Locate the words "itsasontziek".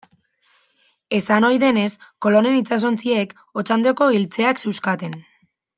2.63-3.39